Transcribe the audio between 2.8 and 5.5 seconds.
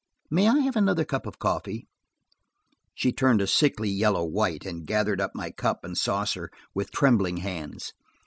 She turned a sickly yellow white, and gathered up